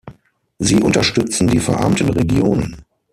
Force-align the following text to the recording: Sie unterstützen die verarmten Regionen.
Sie 0.57 0.77
unterstützen 0.81 1.45
die 1.47 1.59
verarmten 1.59 2.09
Regionen. 2.09 2.83